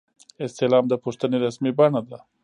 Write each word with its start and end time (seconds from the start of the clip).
استعلام 0.45 0.85
د 0.89 0.93
پوښتنې 1.03 1.37
رسمي 1.45 1.71
بڼه 1.77 2.01
ده 2.09 2.19